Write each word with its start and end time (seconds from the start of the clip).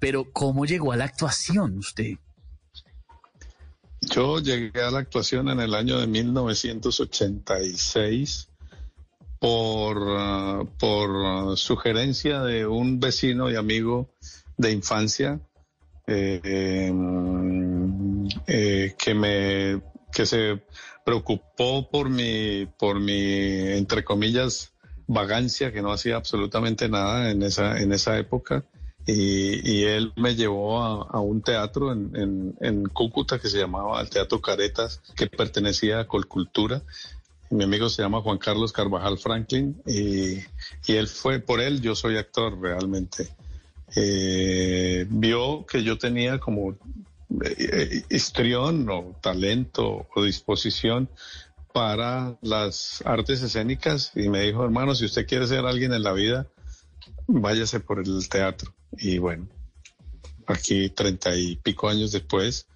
Pero 0.00 0.32
¿cómo 0.32 0.64
llegó 0.64 0.90
a 0.92 0.96
la 0.96 1.04
actuación 1.04 1.78
usted? 1.78 2.14
Yo 4.00 4.40
llegué 4.40 4.82
a 4.82 4.90
la 4.90 5.00
actuación 5.00 5.50
en 5.50 5.60
el 5.60 5.74
año 5.74 6.00
de 6.00 6.06
1986 6.06 8.48
por, 9.38 9.98
uh, 9.98 10.66
por 10.78 11.10
uh, 11.10 11.54
sugerencia 11.56 12.40
de 12.40 12.66
un 12.66 12.98
vecino 12.98 13.50
y 13.50 13.56
amigo 13.56 14.08
de 14.56 14.72
infancia 14.72 15.38
eh, 16.06 16.90
eh, 18.46 18.94
que 18.98 19.14
me 19.14 19.82
que 20.12 20.26
se 20.26 20.62
preocupó 21.04 21.88
por 21.88 22.10
mi 22.10 22.66
por 22.78 23.00
mi 23.00 23.72
entre 23.72 24.04
comillas 24.04 24.74
vagancia 25.06 25.72
que 25.72 25.80
no 25.82 25.92
hacía 25.92 26.16
absolutamente 26.16 26.88
nada 26.88 27.30
en 27.30 27.42
esa 27.42 27.80
en 27.80 27.92
esa 27.92 28.18
época 28.18 28.64
y, 29.12 29.84
él 29.84 30.12
me 30.16 30.34
llevó 30.34 30.80
a, 30.82 31.20
un 31.20 31.42
teatro 31.42 31.92
en, 31.92 32.84
Cúcuta 32.92 33.38
que 33.38 33.48
se 33.48 33.58
llamaba 33.58 34.00
el 34.00 34.10
Teatro 34.10 34.40
Caretas, 34.40 35.00
que 35.16 35.26
pertenecía 35.26 36.00
a 36.00 36.06
Colcultura. 36.06 36.82
Mi 37.50 37.64
amigo 37.64 37.88
se 37.88 38.02
llama 38.02 38.20
Juan 38.20 38.38
Carlos 38.38 38.72
Carvajal 38.72 39.18
Franklin 39.18 39.82
y, 39.86 40.38
y 40.86 40.96
él 40.96 41.08
fue, 41.08 41.40
por 41.40 41.60
él 41.60 41.80
yo 41.80 41.94
soy 41.94 42.16
actor 42.16 42.60
realmente. 42.60 43.28
Eh, 43.96 45.06
vio 45.08 45.66
que 45.66 45.82
yo 45.82 45.98
tenía 45.98 46.38
como 46.38 46.76
eh, 47.44 48.02
histrión 48.08 48.88
o 48.88 49.16
talento 49.20 50.06
o 50.14 50.22
disposición 50.22 51.08
para 51.72 52.36
las 52.42 53.02
artes 53.04 53.42
escénicas 53.42 54.12
y 54.14 54.28
me 54.28 54.42
dijo, 54.42 54.64
hermano, 54.64 54.94
si 54.94 55.06
usted 55.06 55.26
quiere 55.26 55.46
ser 55.46 55.66
alguien 55.66 55.92
en 55.92 56.02
la 56.02 56.12
vida, 56.12 56.46
váyase 57.26 57.80
por 57.80 58.00
el 58.00 58.28
teatro. 58.28 58.72
Y 58.92 59.18
bueno, 59.18 59.48
aquí 60.46 60.90
treinta 60.90 61.34
y 61.36 61.56
pico 61.56 61.88
años 61.88 62.12
después, 62.12 62.66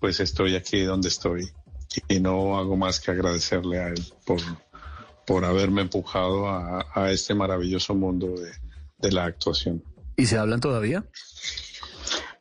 pues 0.00 0.20
estoy 0.20 0.56
aquí 0.56 0.82
donde 0.82 1.08
estoy 1.08 1.50
y 2.08 2.20
no 2.20 2.58
hago 2.58 2.76
más 2.76 3.00
que 3.00 3.10
agradecerle 3.10 3.78
a 3.78 3.88
él 3.88 4.04
por, 4.24 4.40
por 5.26 5.44
haberme 5.44 5.82
empujado 5.82 6.48
a, 6.48 7.10
este 7.10 7.34
maravilloso 7.34 7.94
mundo 7.94 8.28
de, 8.28 8.52
de, 8.98 9.12
la 9.12 9.24
actuación. 9.24 9.82
¿Y 10.16 10.26
se 10.26 10.36
hablan 10.38 10.60
todavía? 10.60 11.04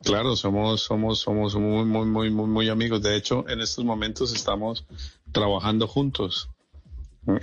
Claro, 0.03 0.35
somos, 0.35 0.81
somos, 0.81 1.19
somos 1.19 1.55
muy, 1.55 1.85
muy, 1.85 2.05
muy, 2.05 2.29
muy, 2.29 2.47
muy 2.47 2.69
amigos. 2.69 3.01
De 3.01 3.15
hecho, 3.15 3.45
en 3.49 3.61
estos 3.61 3.83
momentos 3.83 4.33
estamos 4.33 4.85
trabajando 5.31 5.87
juntos. 5.87 6.49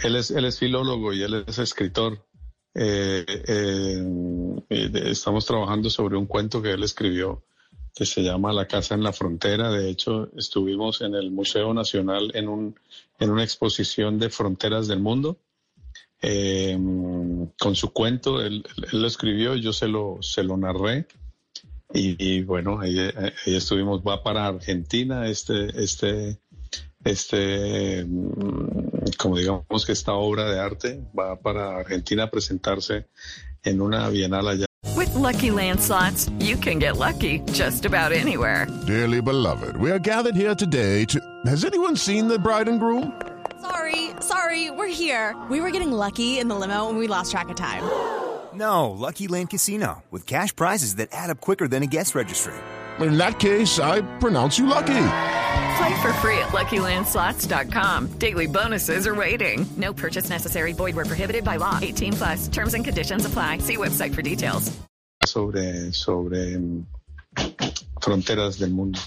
Él 0.03 0.17
es, 0.17 0.31
él 0.31 0.45
es 0.45 0.59
filólogo 0.59 1.13
y 1.13 1.23
él 1.23 1.45
es 1.47 1.59
escritor. 1.59 2.25
Eh, 2.75 3.25
eh, 4.69 4.91
estamos 5.07 5.47
trabajando 5.47 5.91
sobre 5.91 6.17
un 6.17 6.27
cuento 6.27 6.61
que 6.61 6.73
él 6.73 6.83
escribió 6.83 7.45
que 7.95 8.05
se 8.05 8.23
llama 8.23 8.53
La 8.53 8.67
Casa 8.67 8.95
en 8.95 9.05
la 9.05 9.13
Frontera. 9.13 9.71
De 9.71 9.89
hecho, 9.89 10.29
estuvimos 10.37 11.01
en 11.01 11.15
el 11.15 11.31
Museo 11.31 11.73
Nacional 11.73 12.33
en, 12.35 12.49
un, 12.49 12.79
en 13.21 13.31
una 13.31 13.45
exposición 13.45 14.19
de 14.19 14.31
fronteras 14.31 14.89
del 14.89 14.99
mundo. 14.99 15.39
Eh, 16.21 16.77
con 17.59 17.77
su 17.77 17.93
cuento, 17.93 18.43
él, 18.43 18.65
lo 18.93 19.07
escribió, 19.07 19.55
yo 19.55 19.73
se 19.73 19.87
lo, 19.87 20.19
se 20.23 20.43
lo 20.43 20.57
narré. 20.57 21.07
Y, 21.97 22.43
bueno, 22.43 22.81
ahí, 22.81 22.99
ahí, 22.99 23.55
estuvimos, 23.55 24.03
va 24.03 24.21
para 24.25 24.49
Argentina 24.49 25.29
este, 25.29 25.81
este, 25.81 26.39
este, 27.05 28.05
mm, 28.05 29.13
como 29.19 29.37
digamos 29.37 29.87
que 29.87 29.93
esta 29.93 30.13
obra 30.15 30.51
de 30.51 30.59
arte 30.59 31.01
va 31.19 31.37
para 31.37 31.77
Argentina 31.77 32.25
a 32.25 32.31
presentarse 32.31 33.07
en 33.63 33.81
una 33.81 34.09
bienal 34.09 34.49
allá. 34.49 34.67
With 34.97 35.15
lucky 35.15 35.51
landslots, 35.51 36.31
you 36.39 36.57
can 36.57 36.79
get 36.79 36.97
lucky 36.97 37.41
just 37.53 37.85
about 37.85 38.13
anywhere. 38.13 38.67
Dearly 38.87 39.21
beloved, 39.21 39.77
we 39.77 39.91
are 39.91 39.99
gathered 39.99 40.37
here 40.37 40.55
today 40.55 41.05
to. 41.07 41.21
Has 41.47 41.65
anyone 41.65 41.97
seen 41.97 42.29
the 42.29 42.39
bride 42.39 42.69
and 42.69 42.79
groom? 42.79 43.13
Sorry, 43.61 44.11
sorry, 44.21 44.71
we're 44.71 44.93
here. 44.93 45.35
We 45.51 45.61
were 45.61 45.71
getting 45.71 45.91
lucky 45.93 46.39
in 46.39 46.49
the 46.49 46.55
limo 46.55 46.89
and 46.89 46.99
we 46.99 47.07
lost 47.07 47.31
track 47.33 47.49
of 47.49 47.57
time. 47.57 47.83
No, 48.55 48.91
Lucky 48.91 49.27
Land 49.27 49.51
Casino, 49.51 50.05
with 50.11 50.27
cash 50.27 50.55
prizes 50.55 50.97
that 50.97 51.09
add 51.13 51.31
up 51.31 51.41
quicker 51.41 51.67
than 51.67 51.83
a 51.83 51.87
guest 51.87 52.15
registry. 52.15 52.55
In 53.01 53.17
that 53.19 53.41
case, 53.41 53.81
I 53.81 54.03
pronounce 54.19 54.59
you 54.59 54.67
lucky. 54.67 54.95
Play 55.77 55.95
for 56.03 56.13
free 56.15 56.39
at 56.39 56.53
LuckyLandSlots.com. 56.53 58.19
Daily 58.19 58.47
bonuses 58.47 59.07
are 59.07 59.15
waiting. 59.15 59.67
No 59.77 59.93
purchase 59.93 60.31
necessary. 60.31 60.73
Void 60.73 60.95
were 60.95 61.05
prohibited 61.05 61.45
by 61.45 61.57
law. 61.57 61.79
18 61.83 62.13
plus. 62.13 62.49
Terms 62.49 62.75
and 62.75 62.85
conditions 62.85 63.27
apply. 63.27 63.59
See 63.59 63.77
website 63.77 64.15
for 64.15 64.23
details. 64.23 64.71
Sobre, 65.27 65.93
sobre 65.93 66.59
mm, 66.59 66.87
fronteras 68.01 68.59
del 68.59 68.71
mundo. 68.71 69.01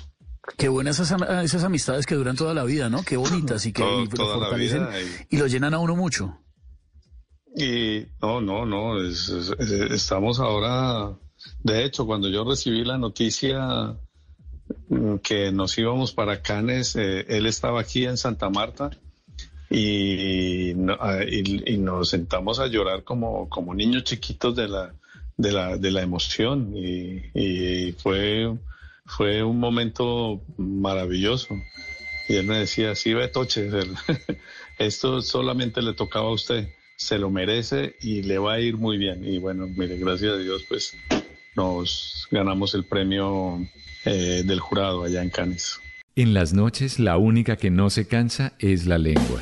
Qué 0.57 0.69
buenas 0.69 0.99
esas, 0.99 1.21
esas, 1.43 1.63
amistades 1.63 2.05
que 2.05 2.15
duran 2.15 2.35
toda 2.35 2.53
la 2.53 2.63
vida, 2.63 2.89
¿no? 2.89 3.03
Qué 3.03 3.17
bonitas 3.17 3.65
y 3.65 3.73
que 3.73 3.83
Todo, 3.83 4.03
y 4.03 4.07
toda 4.07 4.35
fortalecen 4.35 4.83
la 4.83 4.89
vida 4.89 5.01
y, 5.29 5.35
y, 5.35 5.39
lo 5.39 5.47
llenan 5.47 5.73
a 5.73 5.79
uno 5.79 5.95
mucho. 5.95 6.39
Y 7.55 8.05
no, 8.21 8.39
no, 8.39 8.65
no. 8.65 9.01
Es, 9.01 9.29
es, 9.29 9.51
estamos 9.59 10.39
ahora. 10.39 11.17
De 11.63 11.83
hecho, 11.83 12.05
cuando 12.05 12.29
yo 12.29 12.43
recibí 12.43 12.83
la 12.83 12.97
noticia 12.97 13.97
que 15.21 15.51
nos 15.51 15.77
íbamos 15.77 16.13
para 16.13 16.41
Canes, 16.41 16.95
eh, 16.95 17.25
él 17.27 17.45
estaba 17.45 17.81
aquí 17.81 18.05
en 18.05 18.17
Santa 18.17 18.49
Marta 18.49 18.91
y, 19.69 20.71
y, 20.71 21.77
nos 21.77 22.09
sentamos 22.09 22.59
a 22.59 22.67
llorar 22.67 23.03
como, 23.03 23.49
como 23.49 23.75
niños 23.75 24.05
chiquitos 24.05 24.55
de 24.55 24.69
la, 24.69 24.93
de 25.35 25.51
la, 25.51 25.77
de 25.77 25.91
la 25.91 26.01
emoción 26.01 26.73
y, 26.75 27.91
fue, 27.97 28.55
fue 29.05 29.43
un 29.43 29.59
momento 29.59 30.41
maravilloso. 30.57 31.55
Y 32.29 32.35
él 32.35 32.45
me 32.45 32.59
decía, 32.59 32.95
sí, 32.95 33.13
Betoche, 33.13 33.69
esto 34.79 35.21
solamente 35.21 35.81
le 35.81 35.93
tocaba 35.93 36.27
a 36.27 36.33
usted, 36.33 36.69
se 36.95 37.17
lo 37.17 37.29
merece 37.29 37.95
y 38.01 38.23
le 38.23 38.37
va 38.37 38.53
a 38.53 38.59
ir 38.59 38.77
muy 38.77 38.97
bien. 38.97 39.25
Y 39.25 39.37
bueno, 39.37 39.67
mire, 39.67 39.97
gracias 39.97 40.33
a 40.33 40.37
Dios, 40.37 40.63
pues 40.67 40.93
nos 41.57 42.27
ganamos 42.31 42.73
el 42.75 42.85
premio 42.85 43.59
eh, 44.05 44.43
del 44.45 44.59
jurado 44.59 45.03
allá 45.03 45.21
en 45.21 45.29
Cannes. 45.29 45.79
En 46.15 46.33
las 46.33 46.53
noches 46.53 46.99
la 46.99 47.17
única 47.17 47.57
que 47.57 47.69
no 47.69 47.89
se 47.89 48.07
cansa 48.07 48.53
es 48.59 48.85
la 48.85 48.97
lengua. 48.97 49.41